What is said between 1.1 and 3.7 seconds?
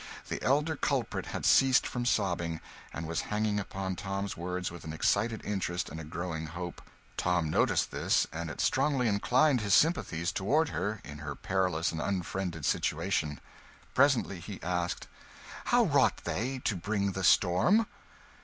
had ceased from sobbing, and was hanging